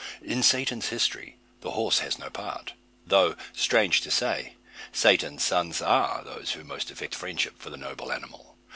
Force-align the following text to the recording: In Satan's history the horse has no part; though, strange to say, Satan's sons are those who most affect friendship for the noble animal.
In 0.23 0.41
Satan's 0.41 0.87
history 0.89 1.37
the 1.59 1.73
horse 1.73 1.99
has 1.99 2.17
no 2.17 2.31
part; 2.31 2.73
though, 3.05 3.35
strange 3.53 4.01
to 4.01 4.09
say, 4.09 4.53
Satan's 4.91 5.45
sons 5.45 5.79
are 5.79 6.23
those 6.23 6.53
who 6.53 6.63
most 6.63 6.89
affect 6.89 7.13
friendship 7.13 7.53
for 7.59 7.69
the 7.69 7.77
noble 7.77 8.11
animal. 8.11 8.57